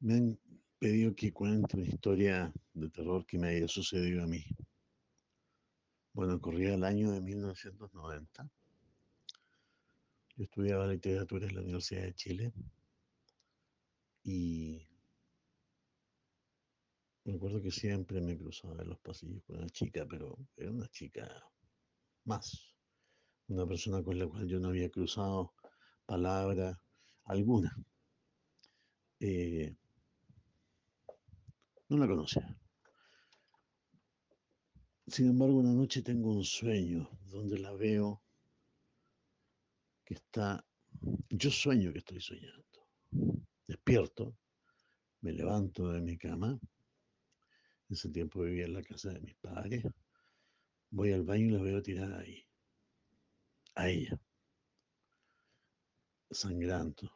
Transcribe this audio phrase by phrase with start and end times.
[0.00, 0.38] Me han
[0.78, 4.44] pedido que cuente una historia de terror que me haya sucedido a mí.
[6.12, 8.50] Bueno, corría el año de 1990.
[10.36, 12.52] Yo estudiaba literatura en la Universidad de Chile
[14.22, 14.86] y
[17.24, 20.88] me acuerdo que siempre me cruzaba en los pasillos con una chica, pero era una
[20.88, 21.26] chica
[22.24, 22.74] más,
[23.48, 25.54] una persona con la cual yo no había cruzado
[26.04, 26.78] palabra
[27.24, 27.74] alguna.
[29.20, 29.74] Eh,
[31.88, 32.56] no la conocía.
[35.06, 38.22] Sin embargo, una noche tengo un sueño donde la veo
[40.04, 40.64] que está,
[41.30, 42.88] yo sueño que estoy soñando.
[43.66, 44.36] Despierto,
[45.20, 46.58] me levanto de mi cama.
[47.88, 49.84] Ese tiempo vivía en la casa de mis padres.
[50.90, 52.44] Voy al baño y la veo tirada ahí.
[53.76, 54.20] A ella.
[56.30, 57.12] Sangrando.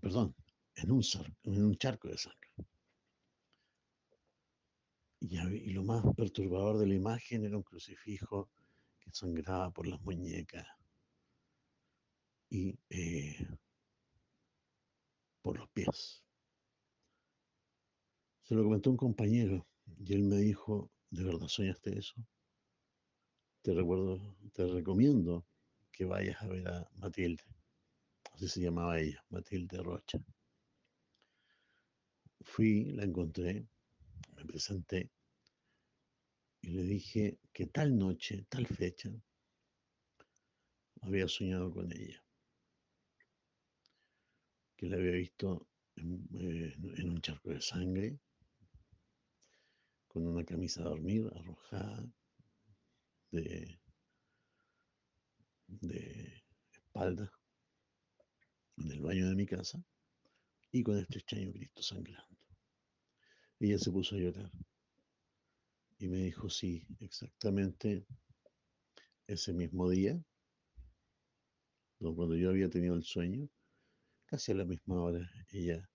[0.00, 0.36] Perdón,
[0.76, 2.48] en un charco de sangre.
[5.30, 8.48] Y, lo más perturbador de la imagen era un crucifijo
[8.98, 10.66] que sangraba por las muñecas
[12.48, 13.46] y eh,
[15.42, 16.24] por los pies.
[18.44, 19.66] Se lo comentó un compañero
[19.98, 22.14] y él me dijo, ¿de verdad soñaste eso?
[23.60, 25.44] Te recuerdo, te recomiendo
[25.92, 27.44] que vayas a ver a Matilde.
[28.32, 30.18] Así se llamaba ella, Matilde Rocha.
[32.40, 33.66] Fui, la encontré,
[34.34, 35.10] me presenté
[36.62, 39.10] y le dije que tal noche, tal fecha,
[41.02, 42.22] había soñado con ella,
[44.76, 48.18] que la había visto en, eh, un charco de sangre,
[50.08, 52.04] con una camisa de dormir arrojada
[53.30, 53.78] de,
[55.66, 56.42] de
[56.72, 57.30] espalda
[58.78, 59.82] en el baño de mi casa
[60.72, 62.36] y con este extraño Cristo sangrando.
[63.60, 64.50] Ella se puso a llorar
[65.98, 68.06] y me dijo, sí, exactamente
[69.26, 70.22] ese mismo día,
[71.98, 73.48] cuando yo había tenido el sueño,
[74.26, 75.88] casi a la misma hora, ella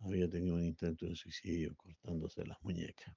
[0.00, 3.14] había tenido un intento de suicidio cortándose las muñecas.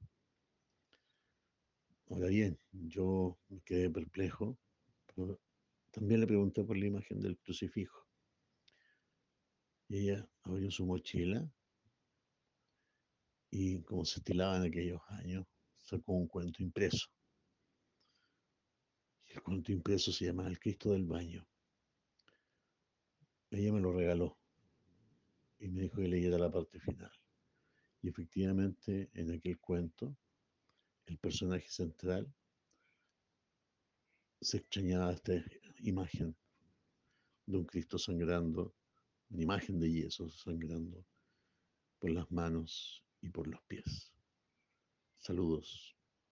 [2.09, 4.57] Ahora bien, yo me quedé perplejo,
[5.07, 5.39] pero
[5.91, 8.07] también le pregunté por la imagen del crucifijo.
[9.87, 11.51] Y ella abrió su mochila
[13.51, 15.45] y como se estilaba en aquellos años,
[15.89, 17.07] sacó un cuento impreso.
[19.27, 21.47] Y el cuento impreso se llama El Cristo del Baño.
[23.51, 24.37] Ella me lo regaló
[25.59, 27.11] y me dijo que leyera la parte final.
[28.01, 30.15] Y efectivamente en aquel cuento
[31.07, 32.31] el personaje central
[34.41, 35.33] se extrañaba esta
[35.79, 36.35] imagen
[37.47, 38.75] de un Cristo sangrando,
[39.31, 41.03] una imagen de yeso sangrando
[41.97, 44.13] por las manos y por los pies.
[45.19, 45.95] Saludos.